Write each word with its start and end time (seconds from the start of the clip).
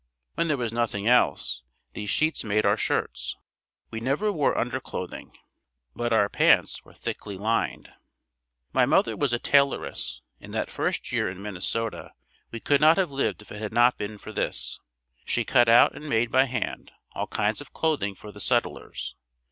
When 0.33 0.47
there 0.47 0.57
was 0.57 0.73
nothing 0.73 1.07
else, 1.07 1.61
these 1.93 2.09
sheets 2.09 2.43
made 2.43 2.65
our 2.65 2.75
shirts. 2.75 3.37
We 3.91 3.99
never 3.99 4.31
wore 4.31 4.57
underclothing, 4.57 5.37
but 5.95 6.11
our 6.11 6.27
pants 6.27 6.83
were 6.83 6.95
thickly 6.95 7.37
lined. 7.37 7.93
My 8.73 8.87
mother 8.87 9.15
was 9.15 9.31
a 9.31 9.37
tailoress 9.37 10.21
and 10.39 10.55
that 10.55 10.71
first 10.71 11.11
year 11.11 11.29
in 11.29 11.39
Minnesota 11.39 12.13
we 12.49 12.59
could 12.59 12.81
not 12.81 12.97
have 12.97 13.11
lived 13.11 13.43
if 13.43 13.51
it 13.51 13.59
had 13.61 13.73
not 13.73 13.99
been 13.99 14.17
for 14.17 14.31
this. 14.33 14.79
She 15.23 15.45
cut 15.45 15.69
out 15.69 15.93
and 15.95 16.09
made 16.09 16.31
by 16.31 16.45
hand 16.45 16.93
all 17.13 17.27
kinds 17.27 17.61
of 17.61 17.71
clothing 17.71 18.15
for 18.15 18.31
the 18.31 18.39
settlers. 18.41 19.15